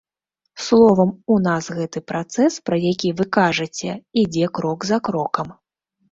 Словам, 0.67 1.09
у 1.33 1.35
нас 1.47 1.65
гэты 1.79 2.01
працэс, 2.11 2.53
пра 2.69 2.79
які 2.91 3.11
вы 3.19 3.27
кажаце, 3.37 3.91
ідзе 4.23 4.45
крок 4.59 4.79
за 4.91 4.97
крокам. 5.09 5.53